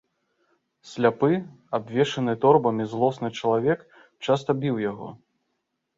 [0.91, 1.29] Сляпы,
[1.79, 3.79] абвешаны торбамі злосны чалавек,
[4.29, 5.07] часта біў яго.